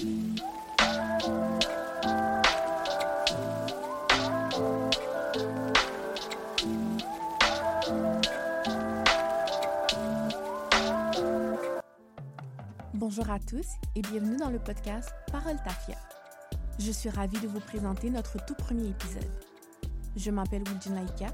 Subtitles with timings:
[0.00, 0.12] Bonjour
[13.28, 15.96] à tous et bienvenue dans le podcast Parole Tafia.
[16.78, 19.30] Je suis ravie de vous présenter notre tout premier épisode.
[20.16, 21.26] Je m'appelle Wujin Laika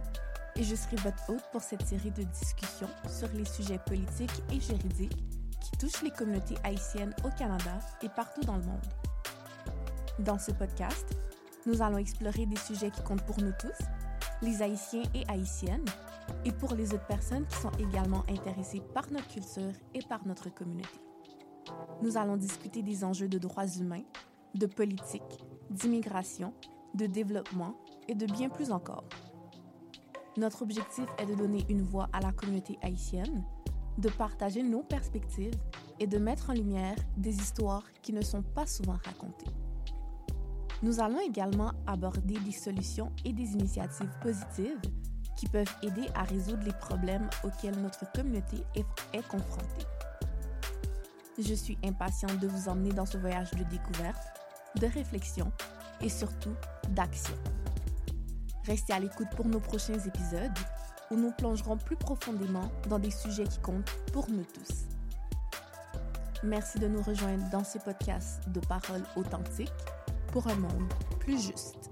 [0.57, 4.61] et je serai votre hôte pour cette série de discussions sur les sujets politiques et
[4.61, 5.23] juridiques
[5.77, 8.87] qui touchent les communautés haïtiennes au Canada et partout dans le monde.
[10.19, 11.07] Dans ce podcast,
[11.67, 13.85] nous allons explorer des sujets qui comptent pour nous tous,
[14.43, 15.85] les Haïtiens et Haïtiennes,
[16.45, 20.53] et pour les autres personnes qui sont également intéressées par notre culture et par notre
[20.53, 21.01] communauté.
[22.03, 24.05] Nous allons discuter des enjeux de droits humains,
[24.55, 26.55] de politique, d'immigration,
[26.95, 27.75] de développement
[28.09, 29.05] et de bien plus encore.
[30.37, 33.45] Notre objectif est de donner une voix à la communauté haïtienne,
[33.99, 35.55] de partager nos perspectives
[35.99, 39.51] et de mettre en lumière des histoires qui ne sont pas souvent racontées.
[40.83, 44.81] Nous allons également aborder des solutions et des initiatives positives
[45.37, 49.87] qui peuvent aider à résoudre les problèmes auxquels notre communauté est, confrontée.
[51.39, 54.23] Je suis impatiente de vous emmener dans ce voyage de découverte,
[54.81, 55.51] de réflexion
[56.01, 56.55] et surtout
[56.91, 57.35] d'action.
[58.65, 60.59] Restez à l'écoute pour nos prochains épisodes
[61.11, 64.87] où nous plongerons plus profondément dans des sujets qui comptent pour nous tous.
[66.43, 69.73] Merci de nous rejoindre dans ce podcast de paroles authentiques
[70.33, 71.91] pour un monde plus juste.